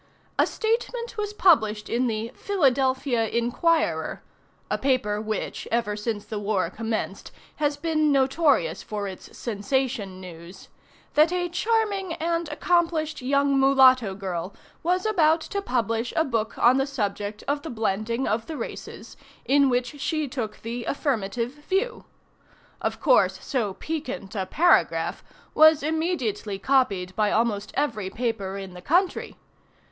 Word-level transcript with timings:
A 0.39 0.47
statement 0.47 1.15
was 1.15 1.31
published 1.31 1.87
in 1.87 2.07
the 2.07 2.31
"Philadelphia 2.33 3.27
Inquirer" 3.29 4.23
(a 4.67 4.79
paper 4.79 5.21
which, 5.21 5.67
ever 5.71 5.95
since 5.95 6.25
the 6.25 6.39
war 6.39 6.71
commenced, 6.71 7.29
has 7.57 7.77
been 7.77 8.11
notorious 8.11 8.81
for 8.81 9.07
its 9.07 9.37
"sensation" 9.37 10.19
news,) 10.19 10.69
that 11.13 11.31
a 11.31 11.47
charming 11.49 12.13
and 12.13 12.49
accomplished 12.49 13.21
young 13.21 13.59
mulatto 13.59 14.15
girl 14.15 14.55
was 14.81 15.05
about 15.05 15.39
to 15.41 15.61
publish 15.61 16.13
a 16.15 16.25
book 16.25 16.57
on 16.57 16.77
the 16.77 16.87
subject 16.87 17.43
of 17.47 17.61
the 17.61 17.69
blending 17.69 18.27
of 18.27 18.47
the 18.47 18.57
races, 18.57 19.15
in 19.45 19.69
which 19.69 19.99
she 20.01 20.27
took 20.27 20.61
the 20.63 20.83
affirmative 20.85 21.51
view. 21.69 22.05
Of 22.81 22.99
course, 22.99 23.37
so 23.45 23.75
piquant 23.75 24.33
a 24.33 24.47
paragraph 24.47 25.23
was 25.53 25.83
immediately 25.83 26.57
copied 26.57 27.15
by 27.15 27.29
almost 27.31 27.69
every 27.75 28.09
paper 28.09 28.57
in 28.57 28.73
the 28.73 28.81
country. 28.81 29.35